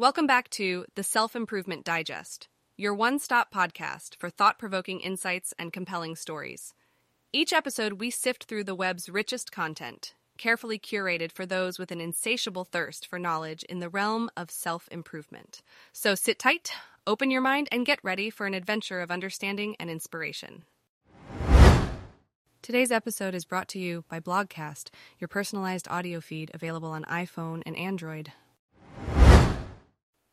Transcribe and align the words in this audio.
Welcome 0.00 0.26
back 0.26 0.48
to 0.52 0.86
the 0.94 1.02
Self 1.02 1.36
Improvement 1.36 1.84
Digest, 1.84 2.48
your 2.78 2.94
one 2.94 3.18
stop 3.18 3.52
podcast 3.52 4.16
for 4.16 4.30
thought 4.30 4.58
provoking 4.58 4.98
insights 5.00 5.52
and 5.58 5.74
compelling 5.74 6.16
stories. 6.16 6.72
Each 7.34 7.52
episode, 7.52 8.00
we 8.00 8.08
sift 8.08 8.44
through 8.44 8.64
the 8.64 8.74
web's 8.74 9.10
richest 9.10 9.52
content, 9.52 10.14
carefully 10.38 10.78
curated 10.78 11.32
for 11.32 11.44
those 11.44 11.78
with 11.78 11.92
an 11.92 12.00
insatiable 12.00 12.64
thirst 12.64 13.06
for 13.06 13.18
knowledge 13.18 13.62
in 13.64 13.80
the 13.80 13.90
realm 13.90 14.30
of 14.38 14.50
self 14.50 14.88
improvement. 14.90 15.60
So 15.92 16.14
sit 16.14 16.38
tight, 16.38 16.72
open 17.06 17.30
your 17.30 17.42
mind, 17.42 17.68
and 17.70 17.84
get 17.84 18.00
ready 18.02 18.30
for 18.30 18.46
an 18.46 18.54
adventure 18.54 19.02
of 19.02 19.10
understanding 19.10 19.76
and 19.78 19.90
inspiration. 19.90 20.64
Today's 22.62 22.90
episode 22.90 23.34
is 23.34 23.44
brought 23.44 23.68
to 23.68 23.78
you 23.78 24.06
by 24.08 24.18
Blogcast, 24.18 24.88
your 25.18 25.28
personalized 25.28 25.88
audio 25.90 26.22
feed 26.22 26.50
available 26.54 26.88
on 26.88 27.04
iPhone 27.04 27.62
and 27.66 27.76
Android. 27.76 28.32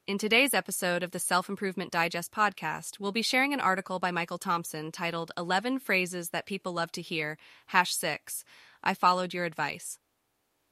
In 0.08 0.18
today's 0.18 0.54
episode 0.54 1.04
of 1.04 1.12
the 1.12 1.20
Self 1.20 1.50
Improvement 1.50 1.92
Digest 1.92 2.32
podcast, 2.32 2.98
we'll 2.98 3.12
be 3.12 3.22
sharing 3.22 3.54
an 3.54 3.60
article 3.60 4.00
by 4.00 4.10
Michael 4.10 4.38
Thompson 4.38 4.90
titled 4.90 5.34
11 5.38 5.80
Phrases 5.80 6.30
That 6.30 6.46
People 6.46 6.72
Love 6.72 6.94
to 6.94 7.02
Hear, 7.02 7.38
hash 7.66 7.94
6. 7.94 8.46
I 8.82 8.94
followed 8.94 9.34
your 9.34 9.44
advice. 9.44 10.00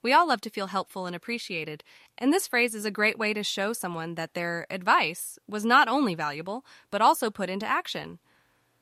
We 0.02 0.14
all 0.14 0.26
love 0.26 0.40
to 0.40 0.50
feel 0.50 0.68
helpful 0.68 1.06
and 1.06 1.14
appreciated, 1.14 1.84
and 2.18 2.32
this 2.32 2.48
phrase 2.48 2.74
is 2.74 2.86
a 2.86 2.92
great 2.92 3.20
way 3.20 3.34
to 3.34 3.44
show 3.44 3.74
someone 3.74 4.16
that 4.16 4.36
their 4.36 4.68
advice 4.70 5.38
was 5.50 5.66
not 5.66 5.90
only 5.90 6.16
valuable, 6.16 6.66
but 6.90 7.02
also 7.02 7.30
put 7.30 7.50
into 7.50 7.68
action. 7.68 8.20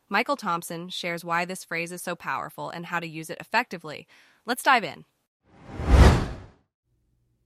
Michael 0.08 0.38
Thompson 0.38 0.88
shares 0.90 1.26
why 1.26 1.46
this 1.46 1.64
phrase 1.64 1.92
is 1.92 2.04
so 2.04 2.16
powerful 2.16 2.70
and 2.70 2.86
how 2.86 3.00
to 3.00 3.08
use 3.08 3.32
it 3.32 3.40
effectively. 3.40 4.06
Let's 4.46 4.62
dive 4.62 4.84
in. 4.84 5.06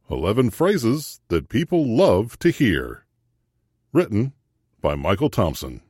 11 0.09 0.51
Phrases 0.51 1.19
That 1.27 1.49
People 1.49 1.85
Love 1.85 2.39
to 2.39 2.49
Hear. 2.49 3.05
Written 3.91 4.31
by 4.81 4.95
Michael 4.95 5.29
Thompson. 5.29 5.81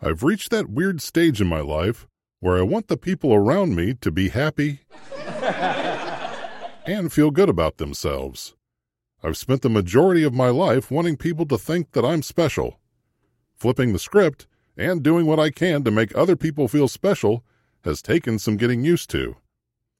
I've 0.00 0.22
reached 0.22 0.50
that 0.50 0.70
weird 0.70 1.02
stage 1.02 1.42
in 1.42 1.46
my 1.46 1.60
life 1.60 2.08
where 2.38 2.56
I 2.56 2.62
want 2.62 2.88
the 2.88 2.96
people 2.96 3.34
around 3.34 3.76
me 3.76 3.92
to 4.00 4.10
be 4.10 4.30
happy 4.30 4.80
and 6.86 7.12
feel 7.12 7.30
good 7.30 7.50
about 7.50 7.76
themselves. 7.76 8.54
I've 9.22 9.36
spent 9.36 9.60
the 9.60 9.68
majority 9.68 10.22
of 10.22 10.32
my 10.32 10.48
life 10.48 10.90
wanting 10.90 11.18
people 11.18 11.44
to 11.48 11.58
think 11.58 11.92
that 11.92 12.04
I'm 12.06 12.22
special. 12.22 12.80
Flipping 13.56 13.92
the 13.92 13.98
script 13.98 14.46
and 14.80 15.02
doing 15.02 15.26
what 15.26 15.38
I 15.38 15.50
can 15.50 15.84
to 15.84 15.90
make 15.90 16.16
other 16.16 16.36
people 16.36 16.66
feel 16.66 16.88
special 16.88 17.44
has 17.84 18.00
taken 18.00 18.38
some 18.38 18.56
getting 18.56 18.82
used 18.82 19.10
to. 19.10 19.36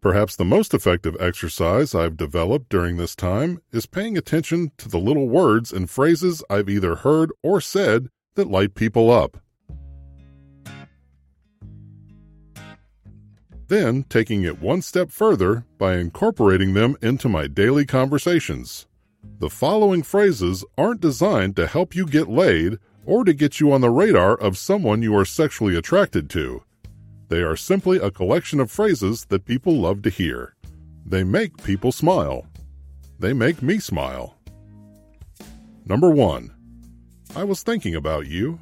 Perhaps 0.01 0.37
the 0.37 0.45
most 0.47 0.73
effective 0.73 1.15
exercise 1.21 1.95
I've 1.95 2.17
developed 2.17 2.71
during 2.71 2.97
this 2.97 3.15
time 3.15 3.61
is 3.71 3.85
paying 3.85 4.17
attention 4.17 4.73
to 4.79 4.89
the 4.89 4.99
little 4.99 5.29
words 5.29 5.73
and 5.73 5.91
phrases 5.91 6.43
I've 6.49 6.71
either 6.71 6.97
heard 6.97 7.31
or 7.43 7.61
said 7.61 8.09
that 8.35 8.49
light 8.49 8.75
people 8.75 9.11
up. 9.11 9.37
Then 13.69 14.05
taking 14.05 14.43
it 14.43 14.61
one 14.61 14.81
step 14.81 15.11
further 15.11 15.67
by 15.77 15.97
incorporating 15.97 16.73
them 16.73 16.97
into 17.03 17.29
my 17.29 17.47
daily 17.47 17.85
conversations. 17.85 18.87
The 19.39 19.51
following 19.51 20.03
phrases 20.03 20.65
aren't 20.79 21.03
designed 21.03 21.57
to 21.57 21.67
help 21.67 21.95
you 21.95 22.07
get 22.07 22.29
laid 22.29 22.79
or 23.05 23.25
to 23.25 23.33
get 23.33 23.61
you 23.61 23.73
on 23.73 23.81
the 23.81 23.91
radar 23.91 24.35
of 24.35 24.59
someone 24.59 25.03
you 25.03 25.17
are 25.17 25.25
sexually 25.25 25.77
attracted 25.77 26.31
to. 26.31 26.63
They 27.29 27.43
are 27.43 27.57
simply 27.57 27.99
a 27.99 28.11
collection 28.11 28.61
of 28.61 28.71
phrases 28.71 29.25
that 29.27 29.45
people 29.45 29.75
love 29.75 30.03
to 30.03 30.11
hear. 30.11 30.55
They 31.07 31.25
make 31.25 31.63
people 31.63 31.93
smile. 31.93 32.47
They 33.19 33.33
make 33.33 33.63
me 33.63 33.79
smile. 33.79 34.37
Number 35.85 36.11
one, 36.11 36.53
I 37.37 37.45
was 37.45 37.63
thinking 37.63 37.95
about 37.95 38.27
you. 38.27 38.59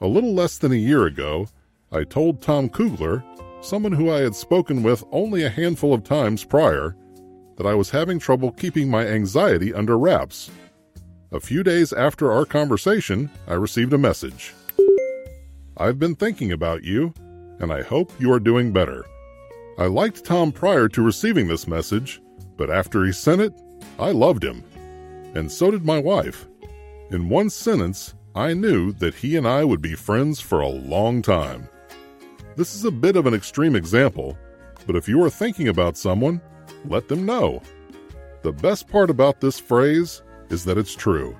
A 0.00 0.06
little 0.06 0.34
less 0.34 0.58
than 0.58 0.72
a 0.72 0.76
year 0.76 1.06
ago, 1.06 1.46
I 1.92 2.04
told 2.04 2.42
Tom 2.42 2.68
Kuegler, 2.68 3.22
someone 3.64 3.92
who 3.92 4.10
I 4.10 4.20
had 4.20 4.34
spoken 4.34 4.82
with 4.82 5.04
only 5.12 5.44
a 5.44 5.50
handful 5.50 5.94
of 5.94 6.04
times 6.04 6.44
prior, 6.44 6.96
that 7.56 7.66
I 7.66 7.74
was 7.74 7.90
having 7.90 8.18
trouble 8.18 8.50
keeping 8.50 8.90
my 8.90 9.06
anxiety 9.06 9.72
under 9.72 9.96
wraps. 9.96 10.50
A 11.34 11.40
few 11.40 11.64
days 11.64 11.92
after 11.92 12.30
our 12.30 12.44
conversation, 12.44 13.28
I 13.48 13.54
received 13.54 13.92
a 13.92 13.98
message. 13.98 14.54
I've 15.76 15.98
been 15.98 16.14
thinking 16.14 16.52
about 16.52 16.84
you, 16.84 17.12
and 17.58 17.72
I 17.72 17.82
hope 17.82 18.12
you 18.20 18.32
are 18.32 18.38
doing 18.38 18.72
better. 18.72 19.04
I 19.76 19.86
liked 19.86 20.24
Tom 20.24 20.52
prior 20.52 20.88
to 20.90 21.02
receiving 21.02 21.48
this 21.48 21.66
message, 21.66 22.22
but 22.56 22.70
after 22.70 23.04
he 23.04 23.10
sent 23.10 23.40
it, 23.40 23.52
I 23.98 24.12
loved 24.12 24.44
him. 24.44 24.62
And 25.34 25.50
so 25.50 25.72
did 25.72 25.84
my 25.84 25.98
wife. 25.98 26.46
In 27.10 27.28
one 27.28 27.50
sentence, 27.50 28.14
I 28.36 28.54
knew 28.54 28.92
that 28.92 29.16
he 29.16 29.34
and 29.34 29.48
I 29.48 29.64
would 29.64 29.82
be 29.82 29.96
friends 29.96 30.38
for 30.38 30.60
a 30.60 30.68
long 30.68 31.20
time. 31.20 31.68
This 32.54 32.76
is 32.76 32.84
a 32.84 32.92
bit 32.92 33.16
of 33.16 33.26
an 33.26 33.34
extreme 33.34 33.74
example, 33.74 34.38
but 34.86 34.94
if 34.94 35.08
you 35.08 35.20
are 35.24 35.30
thinking 35.30 35.66
about 35.66 35.96
someone, 35.96 36.40
let 36.84 37.08
them 37.08 37.26
know. 37.26 37.60
The 38.42 38.52
best 38.52 38.86
part 38.86 39.10
about 39.10 39.40
this 39.40 39.58
phrase 39.58 40.22
is 40.50 40.64
that 40.64 40.78
it's 40.78 40.94
true. 40.94 41.36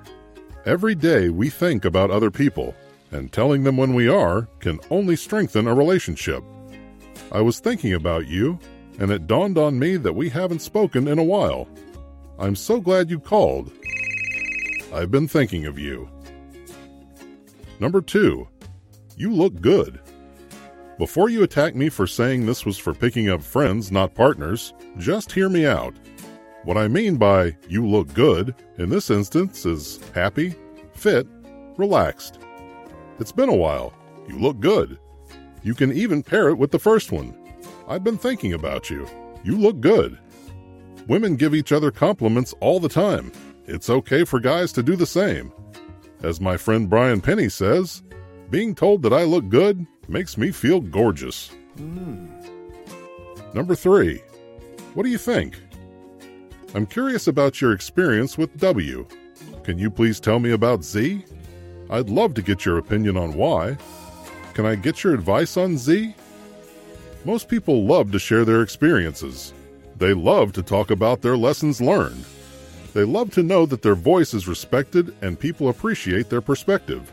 Every 0.66 0.94
day 0.94 1.28
we 1.28 1.50
think 1.50 1.84
about 1.84 2.10
other 2.10 2.31
people, 2.31 2.75
and 3.10 3.32
telling 3.32 3.62
them 3.62 3.76
when 3.76 3.94
we 3.94 4.09
are 4.09 4.48
can 4.60 4.81
only 4.91 5.16
strengthen 5.16 5.66
a 5.66 5.75
relationship. 5.75 6.42
I 7.31 7.41
was 7.41 7.60
thinking 7.60 7.94
about 7.94 8.26
you, 8.26 8.59
and 8.98 9.10
it 9.10 9.26
dawned 9.26 9.59
on 9.59 9.78
me 9.78 9.97
that 9.97 10.14
we 10.14 10.28
haven't 10.28 10.60
spoken 10.60 11.09
in 11.09 11.19
a 11.19 11.25
while. 11.25 11.69
I'm 12.38 12.56
so 12.56 12.81
glad 12.81 13.10
you 13.10 13.20
called. 13.20 13.70
I've 14.93 15.10
been 15.10 15.28
thinking 15.28 15.66
of 15.66 15.78
you. 15.78 16.09
Number 17.81 18.00
two, 18.00 18.48
you 19.16 19.32
look 19.32 19.60
good. 19.60 20.00
Before 20.98 21.28
you 21.28 21.43
attack 21.43 21.75
me 21.75 21.88
for 21.88 22.06
saying 22.06 22.47
this 22.47 22.64
was 22.64 22.78
for 22.78 22.94
picking 22.94 23.28
up 23.28 23.43
friends, 23.43 23.91
not 23.91 24.14
partners, 24.14 24.72
just 24.97 25.32
hear 25.32 25.48
me 25.48 25.66
out. 25.66 25.94
What 26.64 26.78
I 26.78 26.88
mean 26.88 27.16
by 27.16 27.56
you 27.69 27.86
look 27.86 28.12
good 28.14 28.54
in 28.78 28.88
this 28.88 29.10
instance 29.10 29.66
is 29.66 30.00
happy, 30.14 30.54
fit, 30.94 31.26
relaxed. 31.76 32.38
It's 33.19 33.32
been 33.32 33.50
a 33.50 33.54
while. 33.54 33.92
You 34.26 34.38
look 34.38 34.60
good. 34.60 34.98
You 35.62 35.75
can 35.75 35.92
even 35.92 36.22
pair 36.22 36.48
it 36.48 36.56
with 36.56 36.70
the 36.70 36.78
first 36.78 37.12
one. 37.12 37.36
I've 37.86 38.02
been 38.02 38.16
thinking 38.16 38.54
about 38.54 38.88
you. 38.88 39.06
You 39.44 39.58
look 39.58 39.80
good. 39.80 40.19
Women 41.06 41.36
give 41.36 41.54
each 41.54 41.70
other 41.70 41.91
compliments 41.91 42.54
all 42.60 42.81
the 42.81 42.88
time. 42.88 43.31
It's 43.66 43.91
okay 43.91 44.25
for 44.25 44.41
guys 44.41 44.72
to 44.72 44.82
do 44.82 44.96
the 44.96 45.06
same. 45.06 45.52
As 46.22 46.41
my 46.41 46.56
friend 46.56 46.88
Brian 46.88 47.20
Penny 47.20 47.50
says, 47.50 48.02
being 48.48 48.75
told 48.75 49.02
that 49.02 49.12
I 49.12 49.25
look 49.25 49.50
good 49.50 49.86
makes 50.08 50.38
me 50.38 50.50
feel 50.50 50.81
gorgeous. 50.81 51.50
Mm. 51.76 52.31
Number 53.54 53.75
three, 53.75 54.22
what 54.94 55.02
do 55.02 55.10
you 55.10 55.19
think? 55.19 55.60
I'm 56.75 56.87
curious 56.87 57.29
about 57.29 57.61
your 57.61 57.73
experience 57.73 58.37
with 58.37 58.59
W. 58.59 59.07
Can 59.62 59.79
you 59.79 59.89
please 59.89 60.19
tell 60.19 60.41
me 60.41 60.51
about 60.51 60.83
Z? 60.83 61.25
I'd 61.89 62.11
love 62.11 62.35
to 62.35 62.43
get 62.43 62.65
your 62.65 62.79
opinion 62.79 63.17
on 63.17 63.35
why. 63.35 63.79
Can 64.55 64.67
I 64.67 64.75
get 64.75 65.05
your 65.05 65.15
advice 65.15 65.57
on 65.57 65.79
Z? 65.79 66.17
Most 67.25 67.49
people 67.49 67.87
love 67.87 68.11
to 68.11 68.19
share 68.19 68.45
their 68.45 68.61
experiences. 68.61 69.55
They 69.99 70.15
love 70.15 70.53
to 70.55 70.65
talk 70.65 70.91
about 70.91 71.23
their 71.23 71.37
lessons 71.37 71.81
learned. 71.81 72.25
They 72.93 73.05
love 73.05 73.31
to 73.35 73.45
know 73.45 73.67
that 73.67 73.83
their 73.83 73.95
voice 73.95 74.35
is 74.35 74.49
respected 74.49 75.15
and 75.23 75.39
people 75.39 75.69
appreciate 75.69 76.29
their 76.29 76.41
perspective. 76.41 77.09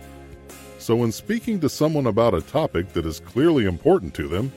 So, 0.79 0.95
when 0.95 1.11
speaking 1.11 1.59
to 1.59 1.69
someone 1.69 2.07
about 2.07 2.33
a 2.33 2.41
topic 2.41 2.93
that 2.93 3.05
is 3.05 3.19
clearly 3.19 3.65
important 3.65 4.15
to 4.15 4.27
them, 4.27 4.51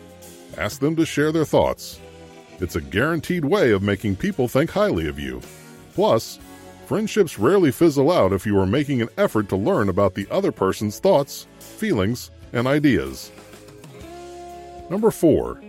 ask 0.57 0.81
them 0.81 0.97
to 0.97 1.05
share 1.05 1.31
their 1.31 1.45
thoughts. 1.45 2.00
It's 2.61 2.77
a 2.77 2.81
guaranteed 2.81 3.45
way 3.45 3.73
of 3.73 3.83
making 3.83 4.17
people 4.17 4.49
think 4.49 4.71
highly 4.71 5.09
of 5.09 5.19
you. 5.19 5.41
Plus, 5.95 6.39
Friendships 6.87 7.39
rarely 7.39 7.71
fizzle 7.71 8.12
out 8.12 8.35
if 8.35 8.45
you 8.45 8.59
are 8.59 8.67
making 8.67 9.01
an 9.01 9.09
effort 9.17 9.49
to 9.49 9.56
learn 9.56 9.89
about 9.89 10.15
the 10.15 10.29
other 10.31 10.53
person's 10.53 10.99
thoughts, 10.99 11.47
feelings, 11.59 12.31
and 12.53 12.67
ideas. 12.67 13.33
Number 14.91 15.11
4. 15.11 15.62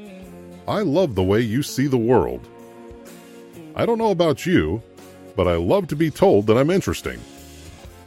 I 0.68 0.82
love 0.82 1.16
the 1.16 1.24
way 1.24 1.40
you 1.40 1.64
see 1.64 1.88
the 1.88 1.98
world. 1.98 2.46
I 3.76 3.86
don't 3.86 3.98
know 3.98 4.12
about 4.12 4.46
you, 4.46 4.84
but 5.38 5.48
I 5.48 5.56
love 5.56 5.88
to 5.88 5.96
be 5.96 6.12
told 6.12 6.48
that 6.48 6.58
I'm 6.58 6.70
interesting. 6.70 7.20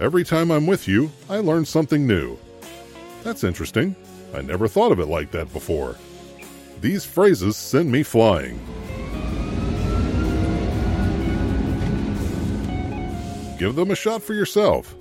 Every 0.00 0.22
time 0.22 0.50
I'm 0.50 0.66
with 0.66 0.86
you, 0.86 1.10
I 1.30 1.38
learn 1.38 1.64
something 1.64 2.06
new. 2.06 2.38
That's 3.24 3.42
interesting. 3.42 3.96
I 4.34 4.42
never 4.42 4.68
thought 4.68 4.92
of 4.92 5.00
it 5.00 5.06
like 5.06 5.30
that 5.30 5.50
before. 5.52 5.96
These 6.80 7.04
phrases 7.04 7.56
send 7.56 7.90
me 7.90 8.02
flying. 8.02 8.60
give 13.58 13.74
them 13.74 13.90
a 13.90 13.96
shot 13.96 14.22
for 14.22 14.34
yourself. 14.34 14.94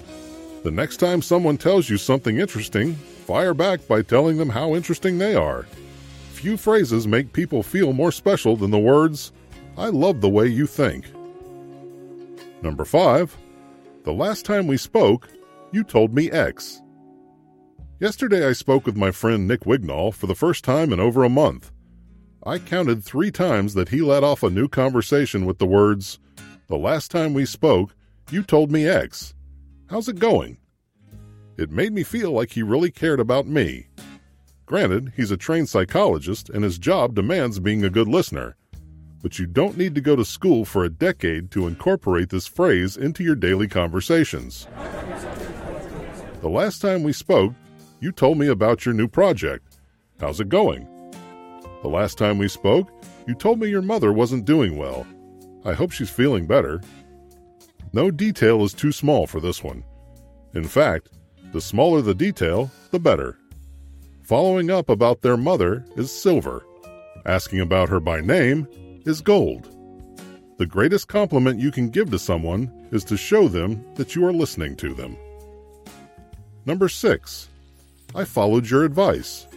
The 0.63 0.71
next 0.71 0.97
time 0.97 1.21
someone 1.21 1.57
tells 1.57 1.89
you 1.89 1.97
something 1.97 2.39
interesting, 2.39 2.95
fire 2.95 3.53
back 3.53 3.87
by 3.87 4.01
telling 4.01 4.37
them 4.37 4.49
how 4.49 4.75
interesting 4.75 5.17
they 5.17 5.35
are. 5.35 5.67
few 6.33 6.57
phrases 6.57 7.07
make 7.07 7.33
people 7.33 7.63
feel 7.63 7.93
more 7.93 8.11
special 8.11 8.55
than 8.55 8.69
the 8.69 8.77
words, 8.77 9.31
I 9.75 9.87
love 9.87 10.21
the 10.21 10.29
way 10.29 10.47
you 10.47 10.67
think. 10.67 11.05
Number 12.61 12.85
5. 12.85 13.35
The 14.03 14.13
last 14.13 14.45
time 14.45 14.67
we 14.67 14.77
spoke, 14.77 15.29
you 15.71 15.83
told 15.83 16.13
me 16.13 16.31
X. 16.31 16.81
Yesterday 17.99 18.47
I 18.47 18.53
spoke 18.53 18.85
with 18.85 18.95
my 18.95 19.09
friend 19.09 19.47
Nick 19.47 19.61
Wignall 19.61 20.13
for 20.13 20.27
the 20.27 20.35
first 20.35 20.63
time 20.63 20.93
in 20.93 20.99
over 20.99 21.23
a 21.23 21.29
month. 21.29 21.71
I 22.45 22.59
counted 22.59 23.03
three 23.03 23.31
times 23.31 23.73
that 23.73 23.89
he 23.89 24.01
let 24.01 24.23
off 24.23 24.43
a 24.43 24.51
new 24.51 24.67
conversation 24.67 25.47
with 25.47 25.57
the 25.57 25.65
words, 25.65 26.19
The 26.67 26.77
last 26.77 27.09
time 27.09 27.33
we 27.33 27.45
spoke, 27.45 27.95
you 28.29 28.43
told 28.43 28.71
me 28.71 28.85
X. 28.87 29.33
How's 29.89 30.07
it 30.07 30.19
going? 30.19 30.59
It 31.57 31.71
made 31.71 31.91
me 31.91 32.03
feel 32.03 32.31
like 32.31 32.51
he 32.51 32.61
really 32.61 32.91
cared 32.91 33.19
about 33.19 33.47
me. 33.47 33.87
Granted, 34.67 35.13
he's 35.15 35.31
a 35.31 35.37
trained 35.37 35.69
psychologist 35.69 36.49
and 36.49 36.63
his 36.63 36.77
job 36.77 37.15
demands 37.15 37.59
being 37.59 37.83
a 37.83 37.89
good 37.89 38.07
listener 38.07 38.55
but 39.23 39.39
you 39.39 39.45
don't 39.45 39.77
need 39.77 39.95
to 39.95 39.99
go 39.99 40.15
to 40.15 40.23
school 40.23 40.63
for 40.63 40.85
a 40.85 40.89
decade 40.89 41.51
to 41.51 41.67
incorporate 41.67 42.29
this 42.29 42.47
phrase 42.47 42.95
into 42.95 43.23
your 43.23 43.35
daily 43.35 43.67
conversations. 43.67 44.67
The 46.41 46.47
last 46.47 46.81
time 46.81 47.03
we 47.03 47.13
spoke, 47.13 47.53
you 47.99 48.11
told 48.11 48.37
me 48.37 48.47
about 48.47 48.85
your 48.85 48.93
new 48.93 49.07
project. 49.07 49.79
How's 50.19 50.39
it 50.39 50.49
going? 50.49 50.87
The 51.81 51.89
last 51.89 52.17
time 52.17 52.37
we 52.37 52.47
spoke, 52.47 52.89
you 53.27 53.35
told 53.35 53.59
me 53.59 53.69
your 53.69 53.81
mother 53.81 54.11
wasn't 54.13 54.45
doing 54.45 54.77
well. 54.77 55.05
I 55.65 55.73
hope 55.73 55.91
she's 55.91 56.09
feeling 56.09 56.47
better. 56.47 56.81
No 57.93 58.11
detail 58.11 58.63
is 58.63 58.73
too 58.73 58.91
small 58.91 59.27
for 59.27 59.39
this 59.39 59.63
one. 59.63 59.83
In 60.53 60.63
fact, 60.63 61.09
the 61.53 61.61
smaller 61.61 62.01
the 62.01 62.15
detail, 62.15 62.71
the 62.91 62.99
better. 62.99 63.37
Following 64.23 64.69
up 64.69 64.89
about 64.89 65.21
their 65.21 65.37
mother 65.37 65.85
is 65.95 66.11
silver. 66.11 66.65
Asking 67.25 67.61
about 67.61 67.89
her 67.89 67.99
by 67.99 68.21
name 68.21 68.67
is 69.05 69.21
gold. 69.21 69.69
The 70.57 70.65
greatest 70.65 71.07
compliment 71.07 71.59
you 71.59 71.71
can 71.71 71.89
give 71.89 72.09
to 72.11 72.19
someone 72.19 72.87
is 72.91 73.03
to 73.05 73.17
show 73.17 73.47
them 73.47 73.85
that 73.95 74.15
you 74.15 74.25
are 74.25 74.33
listening 74.33 74.75
to 74.77 74.93
them. 74.93 75.15
Number 76.65 76.89
6. 76.89 77.49
I 78.17 78.25
followed 78.25 78.69
your 78.69 78.83
advice. 78.83 79.47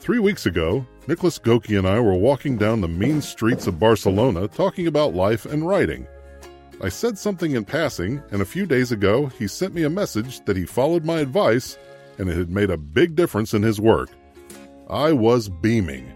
Three 0.00 0.18
weeks 0.18 0.46
ago, 0.46 0.84
Nicholas 1.06 1.38
Goki 1.38 1.78
and 1.78 1.86
I 1.86 2.00
were 2.00 2.14
walking 2.14 2.56
down 2.56 2.80
the 2.80 2.88
mean 2.88 3.22
streets 3.22 3.68
of 3.68 3.78
Barcelona 3.78 4.48
talking 4.48 4.88
about 4.88 5.14
life 5.14 5.46
and 5.46 5.68
writing. 5.68 6.08
I 6.82 6.88
said 6.88 7.16
something 7.16 7.52
in 7.52 7.64
passing, 7.64 8.22
and 8.32 8.42
a 8.42 8.46
few 8.46 8.66
days 8.66 8.90
ago 8.90 9.26
he 9.26 9.46
sent 9.46 9.74
me 9.74 9.84
a 9.84 9.90
message 9.90 10.44
that 10.46 10.56
he 10.56 10.66
followed 10.66 11.04
my 11.04 11.20
advice 11.20 11.78
and 12.18 12.28
it 12.28 12.36
had 12.36 12.50
made 12.50 12.70
a 12.70 12.76
big 12.76 13.14
difference 13.14 13.54
in 13.54 13.62
his 13.62 13.80
work. 13.80 14.08
I 14.90 15.12
was 15.12 15.48
beaming. 15.48 16.12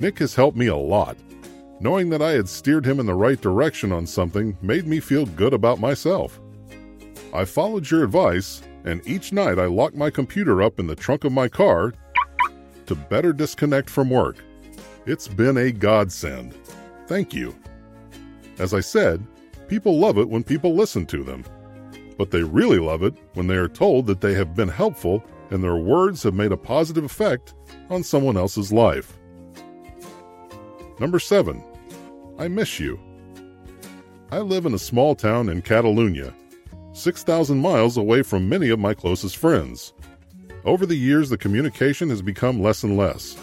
Nick 0.00 0.18
has 0.18 0.34
helped 0.34 0.56
me 0.56 0.66
a 0.66 0.76
lot, 0.76 1.16
Knowing 1.80 2.10
that 2.10 2.22
I 2.22 2.32
had 2.32 2.48
steered 2.48 2.84
him 2.84 2.98
in 2.98 3.06
the 3.06 3.14
right 3.14 3.40
direction 3.40 3.92
on 3.92 4.06
something 4.06 4.56
made 4.60 4.86
me 4.86 4.98
feel 4.98 5.26
good 5.26 5.54
about 5.54 5.78
myself. 5.78 6.40
I 7.32 7.44
followed 7.44 7.88
your 7.88 8.02
advice, 8.02 8.62
and 8.88 9.06
each 9.06 9.32
night 9.32 9.58
I 9.58 9.66
lock 9.66 9.94
my 9.94 10.08
computer 10.08 10.62
up 10.62 10.80
in 10.80 10.86
the 10.86 10.96
trunk 10.96 11.24
of 11.24 11.32
my 11.32 11.46
car 11.46 11.92
to 12.86 12.94
better 12.94 13.34
disconnect 13.34 13.90
from 13.90 14.08
work. 14.08 14.36
It's 15.04 15.28
been 15.28 15.58
a 15.58 15.70
godsend. 15.70 16.54
Thank 17.06 17.34
you. 17.34 17.54
As 18.58 18.72
I 18.72 18.80
said, 18.80 19.26
people 19.68 19.98
love 19.98 20.16
it 20.16 20.30
when 20.30 20.42
people 20.42 20.74
listen 20.74 21.04
to 21.06 21.22
them. 21.22 21.44
But 22.16 22.30
they 22.30 22.42
really 22.42 22.78
love 22.78 23.02
it 23.02 23.14
when 23.34 23.46
they 23.46 23.56
are 23.56 23.68
told 23.68 24.06
that 24.06 24.22
they 24.22 24.32
have 24.32 24.56
been 24.56 24.68
helpful 24.68 25.22
and 25.50 25.62
their 25.62 25.76
words 25.76 26.22
have 26.22 26.34
made 26.34 26.52
a 26.52 26.56
positive 26.56 27.04
effect 27.04 27.52
on 27.90 28.02
someone 28.02 28.38
else's 28.38 28.72
life. 28.72 29.18
Number 30.98 31.18
7. 31.18 31.62
I 32.38 32.48
miss 32.48 32.80
you. 32.80 32.98
I 34.30 34.38
live 34.38 34.64
in 34.64 34.72
a 34.72 34.78
small 34.78 35.14
town 35.14 35.50
in 35.50 35.60
Catalonia, 35.60 36.34
6,000 36.98 37.60
miles 37.60 37.96
away 37.96 38.22
from 38.22 38.48
many 38.48 38.70
of 38.70 38.78
my 38.78 38.92
closest 38.92 39.36
friends. 39.36 39.92
Over 40.64 40.84
the 40.84 40.96
years, 40.96 41.30
the 41.30 41.38
communication 41.38 42.10
has 42.10 42.20
become 42.20 42.60
less 42.60 42.82
and 42.82 42.96
less. 42.96 43.36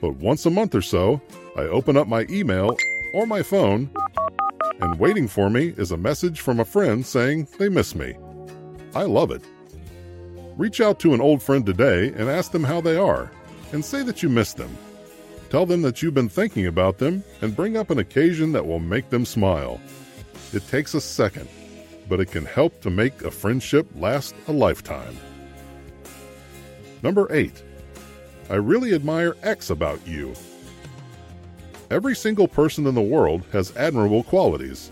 But 0.00 0.16
once 0.16 0.46
a 0.46 0.50
month 0.50 0.74
or 0.74 0.82
so, 0.82 1.20
I 1.56 1.62
open 1.62 1.96
up 1.96 2.06
my 2.06 2.26
email 2.30 2.76
or 3.14 3.26
my 3.26 3.42
phone, 3.42 3.90
and 4.80 4.98
waiting 4.98 5.28
for 5.28 5.50
me 5.50 5.74
is 5.76 5.90
a 5.90 5.96
message 5.96 6.40
from 6.40 6.60
a 6.60 6.64
friend 6.64 7.04
saying 7.04 7.48
they 7.58 7.68
miss 7.68 7.94
me. 7.94 8.14
I 8.94 9.02
love 9.02 9.30
it. 9.30 9.42
Reach 10.56 10.80
out 10.80 10.98
to 11.00 11.14
an 11.14 11.20
old 11.20 11.42
friend 11.42 11.66
today 11.66 12.08
and 12.08 12.28
ask 12.28 12.52
them 12.52 12.64
how 12.64 12.80
they 12.80 12.96
are, 12.96 13.30
and 13.72 13.84
say 13.84 14.02
that 14.02 14.22
you 14.22 14.28
miss 14.28 14.54
them. 14.54 14.76
Tell 15.50 15.66
them 15.66 15.82
that 15.82 16.02
you've 16.02 16.14
been 16.14 16.28
thinking 16.28 16.66
about 16.66 16.98
them 16.98 17.24
and 17.40 17.56
bring 17.56 17.76
up 17.76 17.90
an 17.90 17.98
occasion 17.98 18.52
that 18.52 18.66
will 18.66 18.80
make 18.80 19.10
them 19.10 19.24
smile. 19.24 19.80
It 20.52 20.66
takes 20.68 20.94
a 20.94 21.00
second, 21.00 21.48
but 22.08 22.20
it 22.20 22.30
can 22.30 22.44
help 22.44 22.80
to 22.80 22.90
make 22.90 23.22
a 23.22 23.30
friendship 23.30 23.86
last 23.94 24.34
a 24.48 24.52
lifetime. 24.52 25.16
Number 27.02 27.32
8. 27.32 27.62
I 28.50 28.54
really 28.56 28.94
admire 28.94 29.36
X 29.42 29.70
about 29.70 30.06
you. 30.06 30.34
Every 31.90 32.14
single 32.14 32.48
person 32.48 32.86
in 32.86 32.94
the 32.94 33.02
world 33.02 33.42
has 33.52 33.76
admirable 33.76 34.24
qualities. 34.24 34.90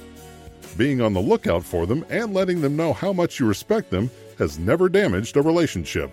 Being 0.76 1.00
on 1.00 1.12
the 1.12 1.20
lookout 1.20 1.64
for 1.64 1.86
them 1.86 2.04
and 2.10 2.32
letting 2.34 2.60
them 2.60 2.76
know 2.76 2.92
how 2.92 3.12
much 3.12 3.40
you 3.40 3.46
respect 3.46 3.90
them 3.90 4.10
has 4.38 4.58
never 4.58 4.88
damaged 4.88 5.36
a 5.36 5.42
relationship. 5.42 6.10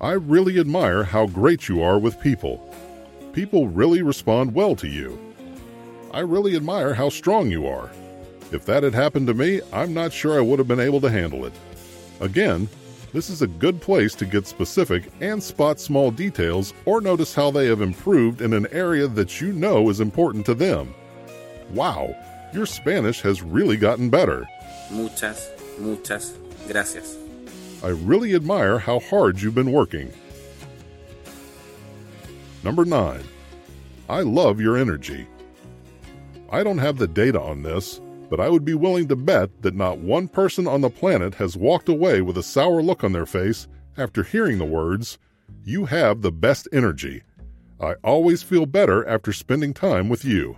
I 0.00 0.12
really 0.12 0.60
admire 0.60 1.04
how 1.04 1.26
great 1.26 1.68
you 1.68 1.82
are 1.82 1.98
with 1.98 2.20
people 2.20 2.74
people 3.34 3.66
really 3.66 4.00
respond 4.00 4.54
well 4.54 4.76
to 4.76 4.86
you. 4.86 5.18
I 6.12 6.20
really 6.20 6.54
admire 6.54 6.94
how 6.94 7.08
strong 7.08 7.50
you 7.50 7.66
are. 7.66 7.90
If 8.52 8.66
that 8.66 8.82
had 8.82 8.94
happened 8.94 9.26
to 9.28 9.34
me, 9.34 9.60
I'm 9.72 9.94
not 9.94 10.12
sure 10.12 10.38
I 10.38 10.42
would 10.42 10.58
have 10.58 10.68
been 10.68 10.80
able 10.80 11.00
to 11.00 11.10
handle 11.10 11.44
it. 11.44 11.52
Again, 12.20 12.68
this 13.12 13.30
is 13.30 13.42
a 13.42 13.46
good 13.46 13.80
place 13.80 14.14
to 14.16 14.26
get 14.26 14.46
specific 14.46 15.04
and 15.20 15.42
spot 15.42 15.78
small 15.78 16.10
details 16.10 16.74
or 16.84 17.00
notice 17.00 17.34
how 17.34 17.50
they 17.50 17.66
have 17.66 17.80
improved 17.80 18.40
in 18.40 18.52
an 18.52 18.66
area 18.72 19.06
that 19.06 19.40
you 19.40 19.52
know 19.52 19.88
is 19.88 20.00
important 20.00 20.44
to 20.46 20.54
them. 20.54 20.94
Wow, 21.70 22.14
your 22.52 22.66
Spanish 22.66 23.20
has 23.22 23.42
really 23.42 23.76
gotten 23.76 24.10
better. 24.10 24.46
Muchas, 24.90 25.50
muchas 25.78 26.36
gracias. 26.68 27.16
I 27.82 27.88
really 27.88 28.34
admire 28.34 28.78
how 28.78 29.00
hard 29.00 29.40
you've 29.40 29.54
been 29.54 29.72
working. 29.72 30.12
Number 32.62 32.84
9. 32.84 33.22
I 34.08 34.20
love 34.22 34.60
your 34.60 34.76
energy. 34.76 35.26
I 36.50 36.62
don't 36.62 36.78
have 36.78 36.98
the 36.98 37.06
data 37.06 37.40
on 37.40 37.62
this, 37.62 38.00
but 38.28 38.40
I 38.40 38.48
would 38.48 38.64
be 38.64 38.74
willing 38.74 39.08
to 39.08 39.16
bet 39.16 39.62
that 39.62 39.74
not 39.74 39.98
one 39.98 40.28
person 40.28 40.66
on 40.66 40.80
the 40.80 40.90
planet 40.90 41.34
has 41.36 41.56
walked 41.56 41.88
away 41.88 42.20
with 42.20 42.38
a 42.38 42.42
sour 42.42 42.82
look 42.82 43.04
on 43.04 43.12
their 43.12 43.26
face 43.26 43.68
after 43.96 44.22
hearing 44.22 44.58
the 44.58 44.64
words, 44.64 45.18
You 45.64 45.86
have 45.86 46.22
the 46.22 46.32
best 46.32 46.68
energy. 46.72 47.22
I 47.80 47.94
always 48.02 48.42
feel 48.42 48.66
better 48.66 49.06
after 49.06 49.32
spending 49.32 49.74
time 49.74 50.08
with 50.08 50.24
you. 50.24 50.56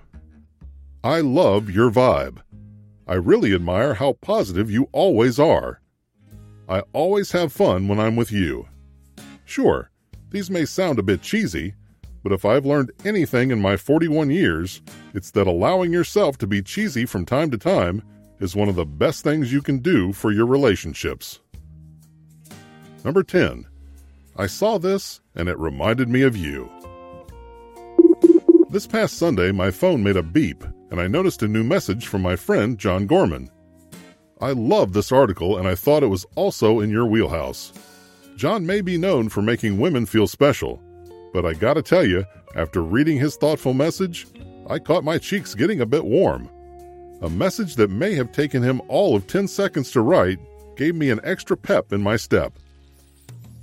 I 1.03 1.21
love 1.21 1.71
your 1.71 1.91
vibe. 1.91 2.39
I 3.07 3.15
really 3.15 3.55
admire 3.55 3.95
how 3.95 4.15
positive 4.15 4.71
you 4.71 4.89
always 4.93 5.39
are. 5.39 5.81
I 6.69 6.83
always 6.93 7.31
have 7.33 7.53
fun 7.53 7.87
when 7.87 8.01
I'm 8.01 8.17
with 8.17 8.33
you. 8.33 8.69
Sure, 9.45 9.91
these 10.31 10.51
may 10.51 10.65
sound 10.65 10.99
a 10.99 11.05
bit 11.05 11.23
cheesy, 11.23 11.75
but 12.27 12.35
if 12.35 12.45
I've 12.45 12.67
learned 12.67 12.91
anything 13.05 13.53
in 13.53 13.63
my 13.63 13.77
41 13.77 14.31
years, 14.31 14.83
it's 15.15 15.31
that 15.31 15.47
allowing 15.47 15.93
yourself 15.93 16.37
to 16.39 16.47
be 16.49 16.61
cheesy 16.61 17.07
from 17.07 17.25
time 17.25 17.53
to 17.53 17.57
time 17.57 18.03
is 18.41 18.57
one 18.57 18.69
of 18.69 18.75
the 18.75 18.85
best 18.85 19.23
things 19.23 19.53
you 19.53 19.63
can 19.63 19.79
do 19.79 20.13
for 20.13 20.33
your 20.33 20.47
relationships. 20.47 21.39
Number 23.05 23.23
10. 23.23 23.65
I 24.37 24.49
saw 24.49 24.77
this 24.77 25.21
and 25.37 25.49
it 25.49 25.57
reminded 25.57 26.09
me 26.09 26.23
of 26.23 26.37
you. 26.37 26.69
This 28.71 28.89
past 28.89 29.19
Sunday, 29.19 29.53
my 29.53 29.71
phone 29.71 30.03
made 30.03 30.17
a 30.17 30.23
beep 30.25 30.65
and 30.91 31.01
I 31.01 31.07
noticed 31.07 31.45
a 31.45 31.49
new 31.49 31.63
message 31.63 32.09
from 32.09 32.23
my 32.23 32.35
friend 32.35 32.77
John 32.77 33.07
Gorman. 33.07 33.49
I 34.41 34.51
love 34.51 34.95
this 34.95 35.13
article 35.13 35.59
and 35.59 35.69
I 35.69 35.77
thought 35.77 36.03
it 36.03 36.09
was 36.09 36.27
also 36.35 36.81
in 36.81 36.91
your 36.91 37.07
wheelhouse. 37.07 37.73
John 38.35 38.67
may 38.67 38.81
be 38.81 38.99
known 38.99 39.29
for 39.29 39.43
making 39.43 39.79
women 39.79 40.07
feel 40.07 40.27
special, 40.27 40.83
but 41.37 41.45
I 41.45 41.53
gotta 41.53 41.83
tell 41.83 42.03
you, 42.03 42.25
after 42.55 42.83
reading 42.83 43.19
his 43.19 43.37
thoughtful 43.37 43.75
message, 43.75 44.27
I 44.71 44.79
caught 44.79 45.05
my 45.05 45.19
cheeks 45.19 45.55
getting 45.55 45.83
a 45.83 45.87
bit 45.87 46.07
warm. 46.07 46.49
A 47.21 47.29
message 47.29 47.75
that 47.75 47.91
may 47.91 48.15
have 48.15 48.33
taken 48.33 48.63
him 48.63 48.81
all 48.89 49.15
of 49.15 49.27
10 49.27 49.47
seconds 49.47 49.91
to 49.91 50.01
write 50.01 50.39
gave 50.77 50.95
me 50.95 51.11
an 51.11 51.21
extra 51.25 51.55
pep 51.55 51.93
in 51.93 52.01
my 52.01 52.17
step. 52.17 52.55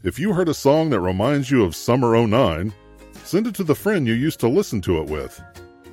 If 0.04 0.20
you 0.20 0.34
heard 0.34 0.50
a 0.50 0.54
song 0.54 0.92
that 0.92 1.00
reminds 1.00 1.50
you 1.50 1.64
of 1.64 1.76
Summer 1.76 2.16
09, 2.16 2.72
send 3.24 3.48
it 3.48 3.56
to 3.56 3.64
the 3.64 3.74
friend 3.74 4.06
you 4.06 4.14
used 4.14 4.40
to 4.42 4.48
listen 4.48 4.80
to 4.82 5.00
it 5.00 5.08
with. 5.08 5.42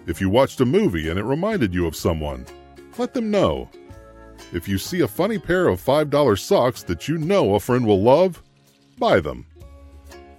If 0.06 0.20
you 0.20 0.28
watched 0.28 0.60
a 0.60 0.66
movie 0.66 1.08
and 1.08 1.18
it 1.18 1.24
reminded 1.24 1.72
you 1.72 1.86
of 1.86 1.96
someone, 1.96 2.44
let 2.98 3.14
them 3.14 3.30
know. 3.30 3.70
If 4.52 4.68
you 4.68 4.76
see 4.76 5.00
a 5.00 5.08
funny 5.08 5.38
pair 5.38 5.68
of 5.68 5.82
$5 5.82 6.38
socks 6.38 6.82
that 6.82 7.08
you 7.08 7.16
know 7.16 7.54
a 7.54 7.60
friend 7.60 7.86
will 7.86 8.02
love, 8.02 8.42
buy 8.98 9.20
them. 9.20 9.46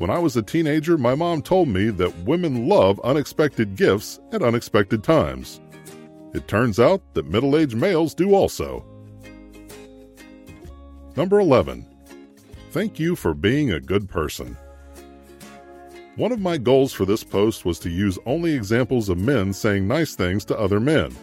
When 0.01 0.09
I 0.09 0.17
was 0.17 0.35
a 0.35 0.41
teenager, 0.41 0.97
my 0.97 1.13
mom 1.13 1.43
told 1.43 1.67
me 1.67 1.91
that 1.91 2.23
women 2.23 2.67
love 2.67 2.99
unexpected 3.01 3.75
gifts 3.75 4.19
at 4.31 4.41
unexpected 4.41 5.03
times. 5.03 5.61
It 6.33 6.47
turns 6.47 6.79
out 6.79 7.03
that 7.13 7.27
middle 7.27 7.55
aged 7.55 7.75
males 7.75 8.15
do 8.15 8.33
also. 8.33 8.83
Number 11.15 11.39
11. 11.39 11.85
Thank 12.71 12.99
you 12.99 13.15
for 13.15 13.35
being 13.35 13.73
a 13.73 13.79
good 13.79 14.09
person. 14.09 14.57
One 16.15 16.31
of 16.31 16.41
my 16.41 16.57
goals 16.57 16.91
for 16.93 17.05
this 17.05 17.23
post 17.23 17.63
was 17.63 17.77
to 17.81 17.89
use 17.91 18.17
only 18.25 18.55
examples 18.55 19.07
of 19.07 19.19
men 19.19 19.53
saying 19.53 19.87
nice 19.87 20.15
things 20.15 20.43
to 20.45 20.57
other 20.57 20.79
men. 20.79 21.15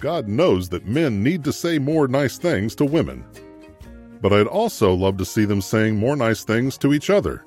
God 0.00 0.26
knows 0.26 0.68
that 0.70 0.84
men 0.84 1.22
need 1.22 1.44
to 1.44 1.52
say 1.52 1.78
more 1.78 2.08
nice 2.08 2.38
things 2.38 2.74
to 2.74 2.84
women. 2.84 3.24
But 4.20 4.32
I'd 4.32 4.48
also 4.48 4.94
love 4.94 5.16
to 5.18 5.24
see 5.24 5.44
them 5.44 5.60
saying 5.60 5.94
more 5.94 6.16
nice 6.16 6.42
things 6.42 6.76
to 6.78 6.92
each 6.92 7.08
other. 7.08 7.44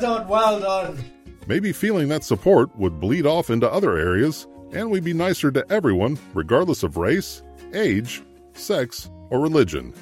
Well 0.00 0.18
done, 0.18 0.28
well 0.28 0.60
done. 0.60 1.04
Maybe 1.46 1.72
feeling 1.72 2.08
that 2.08 2.24
support 2.24 2.74
would 2.78 3.00
bleed 3.00 3.26
off 3.26 3.50
into 3.50 3.70
other 3.70 3.98
areas, 3.98 4.46
and 4.72 4.90
we'd 4.90 5.04
be 5.04 5.12
nicer 5.12 5.50
to 5.50 5.70
everyone, 5.70 6.18
regardless 6.32 6.82
of 6.82 6.96
race, 6.96 7.42
age, 7.74 8.22
sex, 8.54 9.10
or 9.28 9.40
religion. 9.40 9.92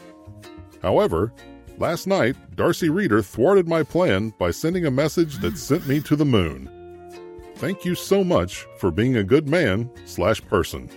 However, 0.82 1.32
last 1.78 2.06
night, 2.06 2.36
Darcy 2.54 2.90
Reeder 2.90 3.22
thwarted 3.22 3.66
my 3.66 3.82
plan 3.82 4.32
by 4.38 4.52
sending 4.52 4.86
a 4.86 4.90
message 4.90 5.38
that 5.38 5.58
sent 5.58 5.88
me 5.88 6.00
to 6.02 6.14
the 6.14 6.24
moon. 6.24 6.70
Thank 7.56 7.84
you 7.84 7.96
so 7.96 8.22
much 8.22 8.66
for 8.78 8.92
being 8.92 9.16
a 9.16 9.24
good 9.24 9.48
man 9.48 9.90
slash 10.04 10.44
person. 10.46 10.88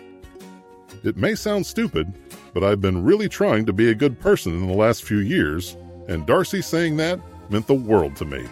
It 1.04 1.18
may 1.18 1.34
sound 1.34 1.66
stupid, 1.66 2.14
but 2.54 2.64
I've 2.64 2.82
been 2.82 3.04
really 3.04 3.30
trying 3.30 3.66
to 3.66 3.74
be 3.74 3.90
a 3.90 3.96
good 3.96 4.20
person 4.20 4.54
in 4.54 4.68
the 4.68 4.78
last 4.78 5.04
few 5.04 5.18
years, 5.18 5.76
and 6.08 6.28
Darcy 6.28 6.62
saying 6.62 6.98
that 6.98 7.20
meant 7.50 7.66
the 7.66 7.74
world 7.74 8.16
to 8.18 8.26
me. 8.26 8.46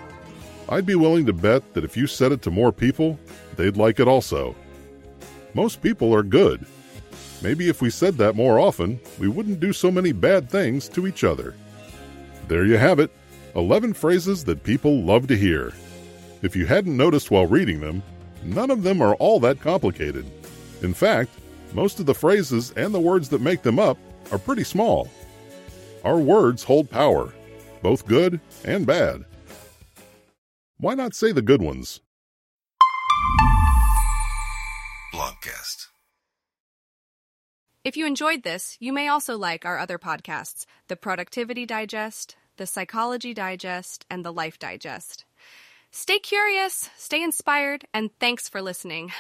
I'd 0.70 0.86
be 0.86 0.96
willing 0.96 1.26
to 1.26 1.34
bet 1.34 1.74
that 1.74 1.84
if 1.84 1.98
you 1.98 2.06
said 2.06 2.32
it 2.32 2.44
to 2.44 2.52
more 2.52 2.72
people, 2.72 3.20
they'd 3.56 3.76
like 3.76 4.00
it 4.00 4.08
also. 4.08 4.56
Most 5.56 5.82
people 5.82 6.14
are 6.14 6.22
good. 6.22 6.64
Maybe 7.42 7.70
if 7.70 7.82
we 7.82 7.90
said 7.90 8.18
that 8.18 8.36
more 8.36 8.60
often, 8.60 9.00
we 9.18 9.28
wouldn't 9.28 9.60
do 9.60 9.74
so 9.74 9.90
many 9.90 10.12
bad 10.12 10.50
things 10.50 10.88
to 10.90 11.08
each 11.08 11.24
other. 11.24 11.56
There 12.48 12.66
you 12.66 12.78
have 12.78 13.00
it 13.00 13.12
11 13.56 13.94
phrases 13.94 14.44
that 14.44 14.64
people 14.64 15.02
love 15.02 15.26
to 15.28 15.36
hear. 15.36 15.74
If 16.44 16.56
you 16.56 16.68
hadn't 16.68 16.96
noticed 16.96 17.32
while 17.32 17.48
reading 17.48 17.80
them, 17.80 18.04
none 18.44 18.70
of 18.70 18.84
them 18.84 19.02
are 19.02 19.16
all 19.16 19.40
that 19.40 19.60
complicated. 19.60 20.26
In 20.84 20.94
fact, 20.94 21.32
most 21.74 22.00
of 22.00 22.06
the 22.06 22.14
phrases 22.14 22.72
and 22.78 22.94
the 22.94 23.00
words 23.00 23.30
that 23.30 23.42
make 23.42 23.64
them 23.64 23.80
up 23.80 23.98
are 24.32 24.38
pretty 24.38 24.64
small. 24.64 25.10
Our 26.04 26.20
words 26.20 26.64
hold 26.64 26.90
power, 26.90 27.34
both 27.82 28.08
good 28.08 28.40
and 28.64 28.86
bad. 28.86 29.26
Why 30.82 30.94
not 30.94 31.14
say 31.14 31.34
the 31.34 31.42
good 31.42 31.62
ones? 31.62 32.00
Blogcast. 35.14 35.88
If 37.84 37.98
you 37.98 38.06
enjoyed 38.06 38.44
this, 38.44 38.78
you 38.80 38.94
may 38.94 39.10
also 39.10 39.38
like 39.38 39.66
our 39.66 39.78
other 39.78 39.98
podcasts 40.00 40.66
The 40.88 40.96
Productivity 40.96 41.66
Digest, 41.66 42.38
The 42.56 42.66
Psychology 42.66 43.34
Digest, 43.34 44.06
and 44.10 44.24
The 44.24 44.32
Life 44.32 44.58
Digest. 44.58 45.26
Stay 45.92 46.20
curious, 46.20 46.90
stay 46.96 47.22
inspired, 47.22 47.84
and 47.94 48.12
thanks 48.22 48.48
for 48.48 48.62
listening. 48.62 49.12